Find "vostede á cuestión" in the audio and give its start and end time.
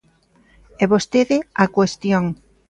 0.93-2.25